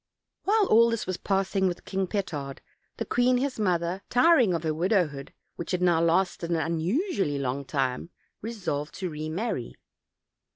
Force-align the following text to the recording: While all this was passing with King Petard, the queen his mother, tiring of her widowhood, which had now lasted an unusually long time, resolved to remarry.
While 0.45 0.65
all 0.65 0.89
this 0.89 1.05
was 1.05 1.17
passing 1.17 1.67
with 1.67 1.85
King 1.85 2.07
Petard, 2.07 2.61
the 2.97 3.05
queen 3.05 3.37
his 3.37 3.59
mother, 3.59 4.01
tiring 4.09 4.51
of 4.55 4.63
her 4.63 4.73
widowhood, 4.73 5.31
which 5.57 5.69
had 5.69 5.81
now 5.83 6.01
lasted 6.01 6.49
an 6.49 6.55
unusually 6.55 7.37
long 7.37 7.65
time, 7.65 8.09
resolved 8.41 8.95
to 8.95 9.11
remarry. 9.11 9.75